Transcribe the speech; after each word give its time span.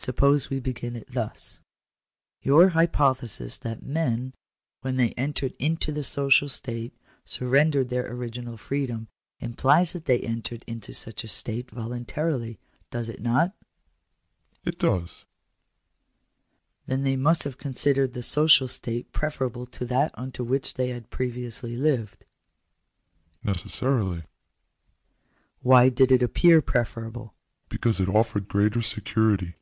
Suppose 0.00 0.48
we 0.48 0.60
begin 0.60 0.94
it 0.94 1.12
thus:— 1.12 1.58
"Your 2.44 2.68
hypothesis 2.68 3.58
that 3.58 3.82
men, 3.82 4.32
when 4.80 4.96
they 4.96 5.10
entered 5.14 5.54
into 5.58 5.90
the 5.90 6.02
Digitized 6.02 6.16
by 6.16 6.22
VjOOQIC 6.22 6.24
POLITICAL 6.24 6.24
RIGHTS. 6.24 6.28
203 6.38 6.38
social 6.38 6.48
state, 6.48 6.94
surrendered 7.24 7.88
their 7.90 8.10
original 8.12 8.56
freedom, 8.56 9.08
implies 9.40 9.92
that 9.92 10.04
they 10.04 10.20
entered 10.20 10.62
into 10.68 10.94
such 10.94 11.26
state 11.28 11.70
voluntarily, 11.72 12.60
does 12.92 13.08
it 13.08 13.20
not?"" 13.20 13.56
It 14.64 14.78
does."" 14.78 15.24
Then 16.86 17.02
they 17.02 17.16
must 17.16 17.42
have 17.42 17.58
considered 17.58 18.12
the 18.14 18.22
social 18.22 18.68
state 18.68 19.12
preferable 19.12 19.66
to 19.66 19.84
that 19.86 20.12
under 20.14 20.44
which 20.44 20.74
they 20.74 20.90
had 20.90 21.10
previously 21.10 21.76
lived?"" 21.76 22.24
Necessarily."" 23.44 24.22
Why 25.64 25.88
did 25.88 26.12
it 26.12 26.22
appear 26.22 26.62
preferable 26.62 27.34
?""Because 27.68 27.98
it 28.00 28.08
offered 28.08 28.46
greater 28.46 28.80
security." 28.80 29.54